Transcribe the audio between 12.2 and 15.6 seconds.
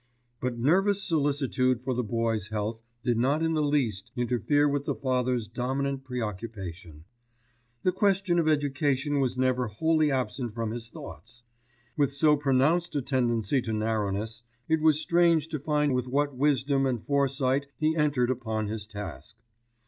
pronounced a tendency to narrowness, it was strange to